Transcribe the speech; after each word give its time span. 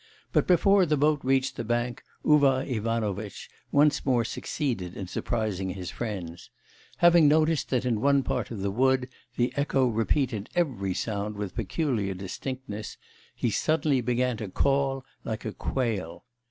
But 0.33 0.47
before 0.47 0.87
the 0.87 0.97
boat 0.97 1.19
reached 1.21 1.57
the 1.57 1.63
bank, 1.63 2.01
Uvar 2.25 2.63
Ivanovitch 2.65 3.51
once 3.71 4.03
more 4.03 4.25
succeeded 4.25 4.97
in 4.97 5.05
surprising 5.05 5.69
his 5.69 5.91
friends; 5.91 6.49
having 6.97 7.27
noticed 7.27 7.69
that 7.69 7.85
in 7.85 8.01
one 8.01 8.23
part 8.23 8.49
of 8.49 8.61
the 8.61 8.71
wood 8.71 9.07
the 9.37 9.53
echo 9.55 9.85
repeated 9.85 10.49
every 10.55 10.95
sound 10.95 11.35
with 11.35 11.53
peculiar 11.53 12.15
distinctness, 12.15 12.97
he 13.35 13.51
suddenly 13.51 14.01
began 14.01 14.37
to 14.37 14.49
call 14.49 15.05
like 15.23 15.45
a 15.45 15.53
quail. 15.53 16.25